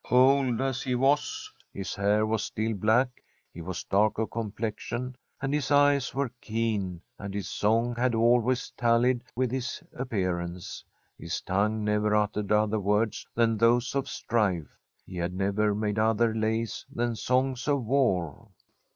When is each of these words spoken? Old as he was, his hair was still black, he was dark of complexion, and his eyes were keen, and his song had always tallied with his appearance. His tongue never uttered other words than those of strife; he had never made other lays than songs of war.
Old 0.09 0.59
as 0.61 0.81
he 0.81 0.95
was, 0.95 1.51
his 1.71 1.93
hair 1.93 2.25
was 2.25 2.41
still 2.45 2.73
black, 2.73 3.21
he 3.53 3.61
was 3.61 3.83
dark 3.83 4.17
of 4.17 4.31
complexion, 4.31 5.15
and 5.39 5.53
his 5.53 5.69
eyes 5.69 6.15
were 6.15 6.31
keen, 6.41 7.03
and 7.19 7.35
his 7.35 7.47
song 7.47 7.93
had 7.95 8.15
always 8.15 8.71
tallied 8.71 9.21
with 9.35 9.51
his 9.51 9.83
appearance. 9.93 10.83
His 11.19 11.39
tongue 11.41 11.83
never 11.83 12.15
uttered 12.15 12.51
other 12.51 12.79
words 12.79 13.27
than 13.35 13.57
those 13.57 13.93
of 13.93 14.09
strife; 14.09 14.75
he 15.05 15.17
had 15.17 15.35
never 15.35 15.75
made 15.75 15.99
other 15.99 16.33
lays 16.33 16.83
than 16.91 17.15
songs 17.15 17.67
of 17.67 17.85
war. 17.85 18.47